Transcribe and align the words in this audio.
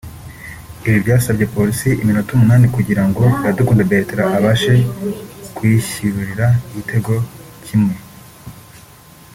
Ibi 0.87 0.97
byasabye 1.05 1.45
Police 1.55 1.89
iminota 2.01 2.29
umunani 2.33 2.67
kugira 2.75 3.03
ngo 3.09 3.23
Iradukunda 3.41 3.87
Bertrand 3.89 4.33
abashe 4.39 4.73
kuyishyurira 5.55 6.45
igitego 6.69 7.13
kimwe 7.65 7.95